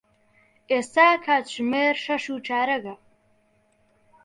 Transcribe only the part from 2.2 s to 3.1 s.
و چارەگە.